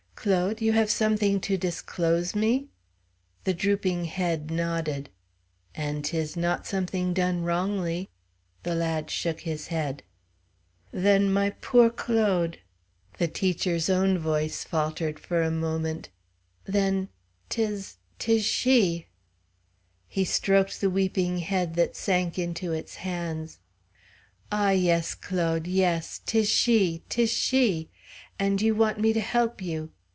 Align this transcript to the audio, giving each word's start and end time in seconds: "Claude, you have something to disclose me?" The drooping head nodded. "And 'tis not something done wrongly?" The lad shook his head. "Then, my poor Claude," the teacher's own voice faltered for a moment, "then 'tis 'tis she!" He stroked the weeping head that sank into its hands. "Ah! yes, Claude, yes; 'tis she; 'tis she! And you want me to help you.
"Claude, 0.23 0.61
you 0.61 0.71
have 0.73 0.91
something 0.91 1.39
to 1.41 1.57
disclose 1.57 2.35
me?" 2.35 2.67
The 3.43 3.55
drooping 3.55 4.05
head 4.05 4.51
nodded. 4.51 5.09
"And 5.73 6.05
'tis 6.05 6.37
not 6.37 6.67
something 6.67 7.11
done 7.15 7.41
wrongly?" 7.41 8.11
The 8.61 8.75
lad 8.75 9.09
shook 9.09 9.39
his 9.41 9.69
head. 9.69 10.03
"Then, 10.91 11.33
my 11.33 11.49
poor 11.49 11.89
Claude," 11.89 12.59
the 13.17 13.27
teacher's 13.27 13.89
own 13.89 14.19
voice 14.19 14.63
faltered 14.63 15.17
for 15.19 15.41
a 15.41 15.49
moment, 15.49 16.09
"then 16.65 17.09
'tis 17.49 17.97
'tis 18.19 18.45
she!" 18.45 19.07
He 20.07 20.23
stroked 20.23 20.81
the 20.81 20.91
weeping 20.91 21.39
head 21.39 21.73
that 21.77 21.95
sank 21.95 22.37
into 22.37 22.71
its 22.73 22.97
hands. 22.97 23.57
"Ah! 24.51 24.69
yes, 24.69 25.15
Claude, 25.15 25.65
yes; 25.65 26.21
'tis 26.27 26.47
she; 26.47 27.01
'tis 27.09 27.31
she! 27.31 27.89
And 28.37 28.61
you 28.61 28.75
want 28.75 28.99
me 28.99 29.13
to 29.13 29.19
help 29.19 29.63
you. 29.63 29.89